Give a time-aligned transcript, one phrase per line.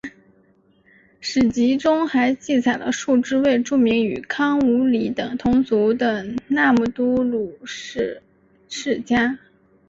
[1.19, 8.23] 史籍中还记载了数支未注明与康武理等同族的那木都鲁氏
[8.67, 9.37] 世家。